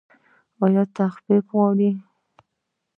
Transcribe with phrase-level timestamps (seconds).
[0.63, 1.91] ایا تخفیف غواړئ؟